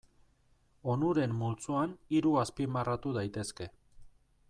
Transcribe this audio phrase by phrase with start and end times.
[0.93, 3.73] Onuren multzoan hiru azpimarratu daitezke.